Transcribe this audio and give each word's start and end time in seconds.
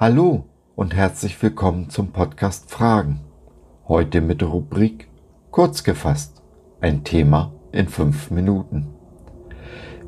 Hallo 0.00 0.46
und 0.76 0.94
herzlich 0.94 1.42
willkommen 1.42 1.90
zum 1.90 2.10
Podcast 2.10 2.70
Fragen. 2.70 3.20
Heute 3.86 4.22
mit 4.22 4.40
der 4.40 4.48
Rubrik 4.48 5.10
Kurz 5.50 5.84
gefasst. 5.84 6.40
Ein 6.80 7.04
Thema 7.04 7.52
in 7.70 7.86
fünf 7.86 8.30
Minuten. 8.30 8.86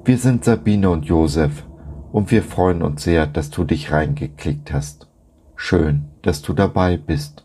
Wir 0.03 0.17
sind 0.17 0.47
Sabine 0.47 0.89
und 0.89 1.05
Josef 1.05 1.67
und 2.11 2.31
wir 2.31 2.43
freuen 2.43 2.81
uns 2.81 3.05
sehr, 3.05 3.27
dass 3.27 3.51
du 3.51 3.65
dich 3.65 3.93
reingeklickt 3.93 4.73
hast. 4.73 5.11
Schön, 5.57 6.07
dass 6.23 6.41
du 6.41 6.55
dabei 6.55 6.97
bist. 6.97 7.45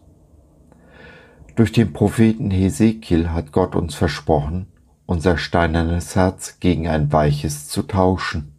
Durch 1.57 1.73
den 1.73 1.91
Propheten 1.91 2.49
Hesekiel 2.49 3.31
hat 3.31 3.51
Gott 3.51 3.75
uns 3.75 3.93
versprochen, 3.93 4.67
unser 5.05 5.37
steinernes 5.37 6.15
Herz 6.15 6.61
gegen 6.61 6.87
ein 6.87 7.11
weiches 7.11 7.67
zu 7.67 7.81
tauschen. 7.81 8.56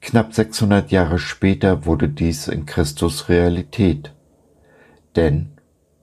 Knapp 0.00 0.32
600 0.32 0.90
Jahre 0.90 1.18
später 1.18 1.84
wurde 1.84 2.08
dies 2.08 2.48
in 2.48 2.66
Christus 2.66 3.28
Realität, 3.28 4.14
denn 5.16 5.50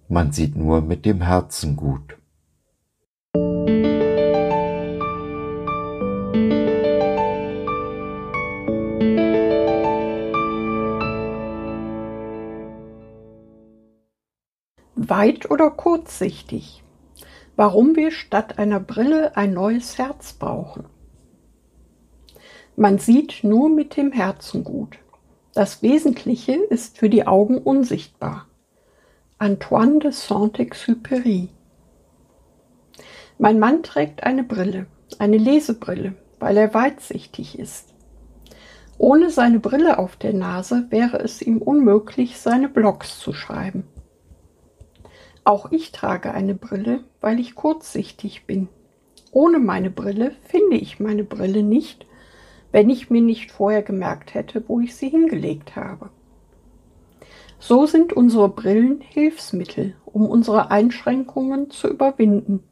man 0.10 0.32
sieht 0.32 0.56
nur 0.56 0.82
mit 0.82 1.06
dem 1.06 1.22
Herzen 1.22 1.76
gut. 1.76 2.18
Weit 14.96 15.50
oder 15.50 15.72
kurzsichtig? 15.72 16.84
Warum 17.56 17.96
wir 17.96 18.12
statt 18.12 18.60
einer 18.60 18.80
Brille 18.80 19.38
ein 19.38 19.54
neues 19.54 19.98
Herz 19.98 20.34
brauchen. 20.34 20.86
Man 22.78 23.00
sieht 23.00 23.44
nur 23.44 23.70
mit 23.70 23.96
dem 23.96 24.12
Herzen 24.12 24.66
gut. 24.66 25.00
Das 25.54 25.82
Wesentliche 25.82 26.56
ist 26.56 26.98
für 26.98 27.10
die 27.10 27.26
Augen 27.26 27.58
unsichtbar. 27.58 28.48
Antoine 29.38 30.00
de 30.00 30.12
Saint-Exupéry 30.12 31.48
Mein 33.38 33.60
Mann 33.60 33.82
trägt 33.82 34.24
eine 34.24 34.44
Brille, 34.44 34.88
eine 35.20 35.38
Lesebrille, 35.38 36.16
weil 36.40 36.58
er 36.58 36.74
weitsichtig 36.74 37.58
ist. 37.58 37.94
Ohne 38.98 39.30
seine 39.30 39.60
Brille 39.60 39.98
auf 39.98 40.18
der 40.18 40.34
Nase 40.34 40.88
wäre 40.90 41.20
es 41.20 41.42
ihm 41.42 41.62
unmöglich, 41.62 42.40
seine 42.40 42.68
Blogs 42.68 43.20
zu 43.20 43.32
schreiben. 43.32 43.88
Auch 45.46 45.72
ich 45.72 45.94
trage 45.94 46.34
eine 46.34 46.56
Brille, 46.56 47.06
weil 47.22 47.40
ich 47.40 47.56
kurzsichtig 47.56 48.46
bin. 48.46 48.68
Ohne 49.32 49.60
meine 49.60 49.92
Brille 49.92 50.32
finde 50.44 50.76
ich 50.76 51.00
meine 51.00 51.24
Brille 51.24 51.64
nicht 51.64 52.06
wenn 52.76 52.90
ich 52.90 53.10
mir 53.10 53.22
nicht 53.22 53.52
vorher 53.52 53.84
gemerkt 53.84 54.34
hätte, 54.34 54.62
wo 54.68 54.82
ich 54.82 54.98
sie 54.98 55.08
hingelegt 55.08 55.78
habe. 55.78 56.10
So 57.58 57.86
sind 57.86 58.12
unsere 58.12 58.50
Brillen 58.50 59.00
Hilfsmittel, 59.00 59.96
um 60.04 60.26
unsere 60.26 60.72
Einschränkungen 60.72 61.70
zu 61.70 61.88
überwinden. 61.88 62.66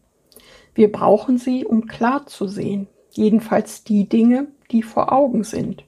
Wir 0.76 0.92
brauchen 0.92 1.38
sie, 1.38 1.64
um 1.64 1.88
klar 1.88 2.28
zu 2.28 2.50
sehen, 2.50 2.90
jedenfalls 3.12 3.86
die 3.86 4.10
Dinge, 4.10 4.48
die 4.72 4.84
vor 4.84 5.14
Augen 5.14 5.46
sind. 5.46 5.86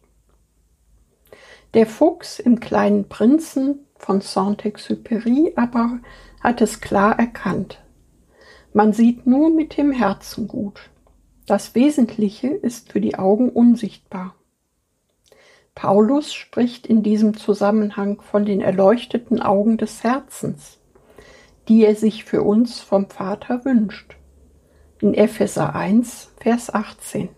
Der 1.73 1.85
Fuchs 1.85 2.39
im 2.39 2.61
kleinen 2.61 3.09
Prinzen 3.09 3.79
von 3.97 4.21
Saint-Exupéry 4.21 5.57
aber 5.57 5.99
hat 6.39 6.61
es 6.61 6.79
klar 6.79 7.19
erkannt. 7.19 7.83
Man 8.71 8.93
sieht 8.93 9.27
nur 9.27 9.49
mit 9.49 9.75
dem 9.75 9.91
Herzen 9.91 10.47
gut. 10.47 10.89
Das 11.45 11.75
Wesentliche 11.75 12.47
ist 12.47 12.91
für 12.91 12.99
die 12.99 13.15
Augen 13.15 13.49
unsichtbar. 13.49 14.35
Paulus 15.75 16.33
spricht 16.33 16.87
in 16.87 17.03
diesem 17.03 17.37
Zusammenhang 17.37 18.21
von 18.21 18.45
den 18.45 18.61
erleuchteten 18.61 19.41
Augen 19.41 19.77
des 19.77 20.03
Herzens, 20.03 20.79
die 21.67 21.83
er 21.83 21.95
sich 21.95 22.23
für 22.23 22.41
uns 22.41 22.79
vom 22.79 23.09
Vater 23.09 23.63
wünscht. 23.65 24.15
In 25.01 25.13
Epheser 25.13 25.75
1, 25.75 26.31
Vers 26.39 26.73
18. 26.73 27.29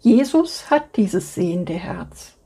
Jesus 0.00 0.70
hat 0.70 0.96
dieses 0.96 1.34
sehende 1.34 1.74
Herz. 1.74 2.36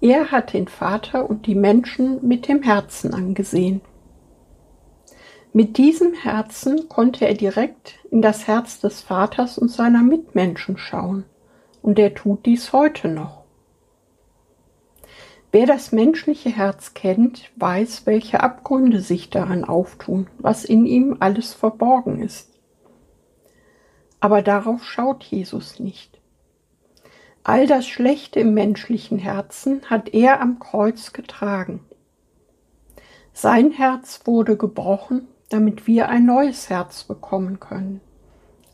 Er 0.00 0.30
hat 0.30 0.52
den 0.52 0.68
Vater 0.68 1.28
und 1.28 1.46
die 1.46 1.54
Menschen 1.54 2.26
mit 2.26 2.48
dem 2.48 2.62
Herzen 2.62 3.12
angesehen. 3.12 3.82
Mit 5.54 5.76
diesem 5.76 6.14
Herzen 6.14 6.88
konnte 6.88 7.26
er 7.26 7.34
direkt 7.34 7.98
in 8.10 8.22
das 8.22 8.46
Herz 8.46 8.80
des 8.80 9.02
Vaters 9.02 9.58
und 9.58 9.68
seiner 9.68 10.02
Mitmenschen 10.02 10.78
schauen, 10.78 11.24
und 11.82 11.98
er 11.98 12.14
tut 12.14 12.46
dies 12.46 12.72
heute 12.72 13.08
noch. 13.08 13.42
Wer 15.50 15.66
das 15.66 15.92
menschliche 15.92 16.48
Herz 16.48 16.94
kennt, 16.94 17.50
weiß, 17.56 18.06
welche 18.06 18.40
Abgründe 18.40 19.02
sich 19.02 19.28
daran 19.28 19.64
auftun, 19.64 20.26
was 20.38 20.64
in 20.64 20.86
ihm 20.86 21.18
alles 21.20 21.52
verborgen 21.52 22.22
ist. 22.22 22.58
Aber 24.20 24.40
darauf 24.40 24.82
schaut 24.84 25.22
Jesus 25.22 25.78
nicht. 25.78 26.18
All 27.44 27.66
das 27.66 27.86
Schlechte 27.86 28.40
im 28.40 28.54
menschlichen 28.54 29.18
Herzen 29.18 29.82
hat 29.90 30.14
er 30.14 30.40
am 30.40 30.60
Kreuz 30.60 31.12
getragen. 31.12 31.84
Sein 33.34 33.70
Herz 33.72 34.22
wurde 34.24 34.56
gebrochen 34.56 35.28
damit 35.52 35.86
wir 35.86 36.08
ein 36.08 36.24
neues 36.26 36.70
Herz 36.70 37.04
bekommen 37.04 37.60
können. 37.60 38.00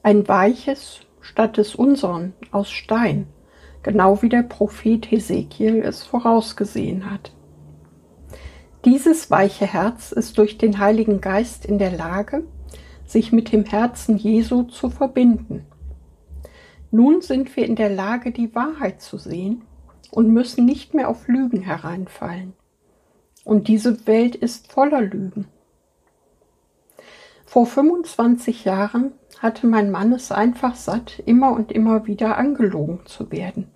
Ein 0.03 0.29
weiches 0.29 1.01
statt 1.21 1.57
des 1.57 1.75
unseren 1.75 2.33
aus 2.53 2.71
Stein, 2.71 3.27
genau 3.83 4.23
wie 4.23 4.29
der 4.29 4.43
Prophet 4.43 5.11
Hesekiel 5.11 5.83
es 5.83 6.05
vorausgesehen 6.05 7.11
hat. 7.11 7.33
Dieses 8.85 9.31
weiche 9.31 9.67
Herz 9.67 10.13
ist 10.13 10.39
durch 10.39 10.57
den 10.57 10.79
Heiligen 10.79 11.21
Geist 11.21 11.67
in 11.67 11.79
der 11.79 11.91
Lage, 11.91 12.45
sich 13.07 13.33
mit 13.33 13.53
dem 13.53 13.65
Herzen 13.65 14.17
Jesu 14.17 14.63
zu 14.63 14.89
verbinden. 14.89 15.67
Nun 16.91 17.21
sind 17.21 17.55
wir 17.57 17.67
in 17.67 17.77
der 17.77 17.91
Lage, 17.91 18.31
die 18.31 18.55
Wahrheit 18.55 19.03
zu 19.03 19.19
sehen 19.19 19.63
und 20.11 20.33
müssen 20.33 20.65
nicht 20.65 20.95
mehr 20.95 21.09
auf 21.09 21.27
Lügen 21.29 21.61
hereinfallen. 21.61 22.55
Und 23.45 23.69
diese 23.69 24.07
Welt 24.07 24.37
ist 24.37 24.73
voller 24.73 25.01
Lügen. 25.01 25.47
Vor 27.49 27.65
25 27.65 28.67
Jahren 28.67 29.13
hatte 29.39 29.67
mein 29.67 29.91
Mann 29.91 30.13
es 30.13 30.31
einfach 30.31 30.75
satt, 30.75 31.23
immer 31.25 31.53
und 31.53 31.73
immer 31.73 32.07
wieder 32.07 32.37
angelogen 32.37 33.01
zu 33.07 33.33
werden. 33.33 33.69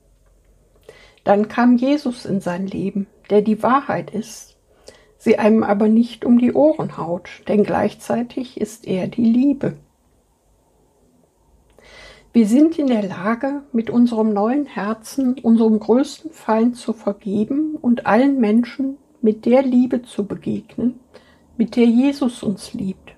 Dann 1.24 1.48
kam 1.48 1.78
Jesus 1.78 2.26
in 2.26 2.42
sein 2.42 2.66
Leben, 2.66 3.06
der 3.30 3.40
die 3.40 3.62
Wahrheit 3.62 4.10
ist, 4.10 4.58
sie 5.16 5.38
einem 5.38 5.62
aber 5.62 5.88
nicht 5.88 6.26
um 6.26 6.38
die 6.38 6.52
Ohren 6.52 6.98
haut, 6.98 7.30
denn 7.48 7.64
gleichzeitig 7.64 8.60
ist 8.60 8.86
er 8.86 9.08
die 9.08 9.24
Liebe. 9.24 9.78
Wir 12.34 12.46
sind 12.46 12.78
in 12.78 12.88
der 12.88 13.04
Lage, 13.04 13.62
mit 13.72 13.88
unserem 13.88 14.34
neuen 14.34 14.66
Herzen 14.66 15.38
unserem 15.38 15.80
größten 15.80 16.30
Feind 16.32 16.76
zu 16.76 16.92
vergeben 16.92 17.76
und 17.76 18.04
allen 18.04 18.38
Menschen 18.38 18.98
mit 19.22 19.46
der 19.46 19.62
Liebe 19.62 20.02
zu 20.02 20.26
begegnen, 20.26 21.00
mit 21.56 21.74
der 21.76 21.86
Jesus 21.86 22.42
uns 22.42 22.74
liebt. 22.74 23.14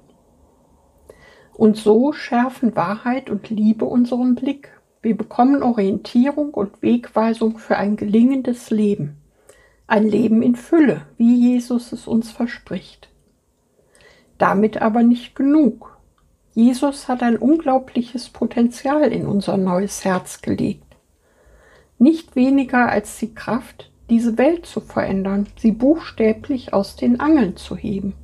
Und 1.54 1.76
so 1.76 2.12
schärfen 2.12 2.74
Wahrheit 2.74 3.30
und 3.30 3.48
Liebe 3.48 3.84
unseren 3.84 4.34
Blick. 4.34 4.70
Wir 5.02 5.16
bekommen 5.16 5.62
Orientierung 5.62 6.52
und 6.52 6.82
Wegweisung 6.82 7.58
für 7.58 7.76
ein 7.76 7.96
gelingendes 7.96 8.70
Leben. 8.70 9.16
Ein 9.86 10.08
Leben 10.08 10.42
in 10.42 10.56
Fülle, 10.56 11.02
wie 11.16 11.36
Jesus 11.36 11.92
es 11.92 12.08
uns 12.08 12.32
verspricht. 12.32 13.08
Damit 14.38 14.82
aber 14.82 15.02
nicht 15.02 15.36
genug. 15.36 15.96
Jesus 16.54 17.06
hat 17.06 17.22
ein 17.22 17.36
unglaubliches 17.36 18.30
Potenzial 18.30 19.12
in 19.12 19.26
unser 19.26 19.56
neues 19.56 20.04
Herz 20.04 20.40
gelegt. 20.40 20.96
Nicht 21.98 22.34
weniger 22.34 22.88
als 22.88 23.18
die 23.18 23.34
Kraft, 23.34 23.92
diese 24.10 24.38
Welt 24.38 24.66
zu 24.66 24.80
verändern, 24.80 25.46
sie 25.56 25.72
buchstäblich 25.72 26.72
aus 26.72 26.96
den 26.96 27.20
Angeln 27.20 27.56
zu 27.56 27.76
heben. 27.76 28.14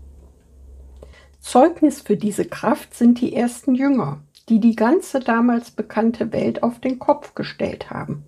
Zeugnis 1.50 2.00
für 2.00 2.17
diese 2.17 2.44
Kraft 2.44 2.94
sind 2.94 3.20
die 3.20 3.35
ersten 3.35 3.75
Jünger, 3.75 4.20
die 4.49 4.61
die 4.61 4.76
ganze 4.76 5.19
damals 5.19 5.73
bekannte 5.73 6.32
Welt 6.32 6.62
auf 6.62 6.79
den 6.79 7.00
Kopf 7.00 7.35
gestellt 7.35 7.91
haben. 7.91 8.23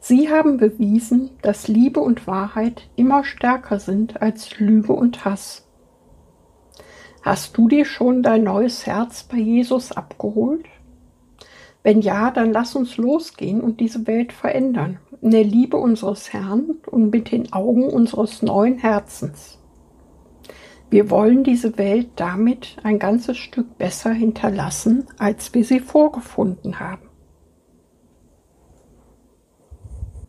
Sie 0.00 0.30
haben 0.30 0.56
bewiesen, 0.56 1.32
dass 1.42 1.68
Liebe 1.68 2.00
und 2.00 2.26
Wahrheit 2.26 2.88
immer 2.96 3.24
stärker 3.24 3.78
sind 3.78 4.22
als 4.22 4.58
Lüge 4.58 4.94
und 4.94 5.26
Hass. 5.26 5.68
Hast 7.20 7.58
du 7.58 7.68
dir 7.68 7.84
schon 7.84 8.22
dein 8.22 8.44
neues 8.44 8.86
Herz 8.86 9.24
bei 9.24 9.36
Jesus 9.36 9.92
abgeholt? 9.92 10.64
Wenn 11.82 12.00
ja, 12.00 12.30
dann 12.30 12.54
lass 12.54 12.74
uns 12.74 12.96
losgehen 12.96 13.60
und 13.60 13.80
diese 13.80 14.06
Welt 14.06 14.32
verändern, 14.32 14.98
in 15.20 15.30
der 15.30 15.44
Liebe 15.44 15.76
unseres 15.76 16.32
Herrn 16.32 16.76
und 16.86 17.10
mit 17.10 17.32
den 17.32 17.52
Augen 17.52 17.86
unseres 17.86 18.40
neuen 18.40 18.78
Herzens. 18.78 19.58
Wir 20.94 21.10
wollen 21.10 21.42
diese 21.42 21.76
Welt 21.76 22.10
damit 22.14 22.76
ein 22.84 23.00
ganzes 23.00 23.36
Stück 23.36 23.78
besser 23.78 24.12
hinterlassen, 24.12 25.08
als 25.18 25.52
wir 25.52 25.64
sie 25.64 25.80
vorgefunden 25.80 26.78
haben. 26.78 27.08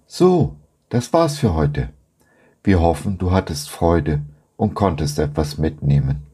So, 0.08 0.56
Das 0.90 1.14
war's 1.14 1.38
für 1.38 1.54
heute. 1.54 1.94
Wir 2.64 2.82
hoffen, 2.82 3.20
du 3.20 3.30
hattest 3.30 3.70
Freude 3.70 4.24
und 4.58 4.74
konntest 4.74 5.20
etwas 5.20 5.60
mitnehmen. 5.60 6.26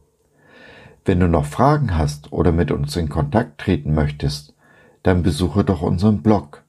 Wenn 1.03 1.19
du 1.19 1.27
noch 1.27 1.45
Fragen 1.45 1.97
hast 1.97 2.31
oder 2.31 2.53
mit 2.53 2.71
uns 2.71 2.95
in 2.95 3.09
Kontakt 3.09 3.59
treten 3.59 3.93
möchtest, 3.93 4.55
dann 5.03 5.23
besuche 5.23 5.65
doch 5.65 5.81
unseren 5.81 6.21
Blog 6.21 6.63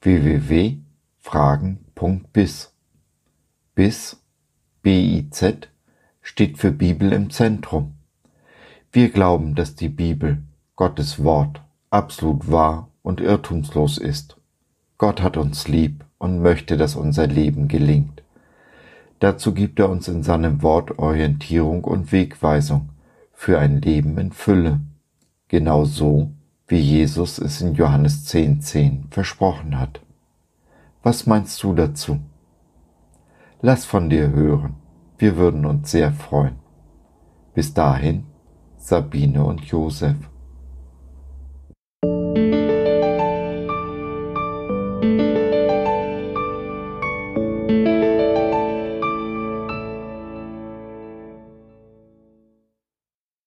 www.fragen.biz. 0.00 2.74
Biz, 3.74 4.24
B-I-Z, 4.80 5.69
steht 6.22 6.58
für 6.58 6.72
Bibel 6.72 7.12
im 7.12 7.30
Zentrum. 7.30 7.94
Wir 8.92 9.10
glauben, 9.10 9.54
dass 9.54 9.74
die 9.74 9.88
Bibel, 9.88 10.42
Gottes 10.76 11.22
Wort, 11.22 11.60
absolut 11.90 12.50
wahr 12.50 12.88
und 13.02 13.20
irrtumslos 13.20 13.98
ist. 13.98 14.36
Gott 14.98 15.22
hat 15.22 15.36
uns 15.36 15.68
lieb 15.68 16.04
und 16.18 16.42
möchte, 16.42 16.76
dass 16.76 16.96
unser 16.96 17.26
Leben 17.26 17.68
gelingt. 17.68 18.22
Dazu 19.18 19.52
gibt 19.54 19.78
er 19.78 19.90
uns 19.90 20.08
in 20.08 20.22
seinem 20.22 20.62
Wort 20.62 20.98
Orientierung 20.98 21.84
und 21.84 22.10
Wegweisung 22.10 22.90
für 23.32 23.58
ein 23.58 23.80
Leben 23.80 24.18
in 24.18 24.32
Fülle, 24.32 24.80
genau 25.48 25.84
so, 25.84 26.30
wie 26.68 26.78
Jesus 26.78 27.38
es 27.38 27.60
in 27.60 27.74
Johannes 27.74 28.26
10.10 28.30 28.60
10 28.60 29.04
versprochen 29.10 29.78
hat. 29.78 30.00
Was 31.02 31.26
meinst 31.26 31.62
du 31.62 31.74
dazu? 31.74 32.20
Lass 33.62 33.84
von 33.84 34.08
dir 34.08 34.30
hören, 34.30 34.76
wir 35.20 35.36
würden 35.36 35.66
uns 35.66 35.90
sehr 35.90 36.12
freuen. 36.12 36.56
Bis 37.54 37.74
dahin, 37.74 38.24
Sabine 38.78 39.44
und 39.44 39.64
Josef. 39.64 40.16